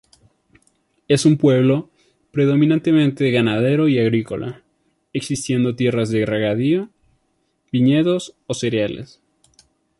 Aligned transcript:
Es 1.07 1.25
un 1.27 1.37
pueblo 1.37 1.91
predominantemente 2.31 3.29
ganadero 3.29 3.87
y 3.87 3.99
agrícola, 3.99 4.63
existiendo 5.13 5.75
tierras 5.75 6.09
de 6.09 6.25
regadío, 6.25 6.89
viñedos 7.71 8.35
o 8.47 8.55
cereales. 8.55 9.21